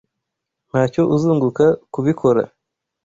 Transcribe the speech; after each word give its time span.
Ntacyo 0.69 1.01
uzunguka 1.15 1.65
kubikora. 1.93 2.41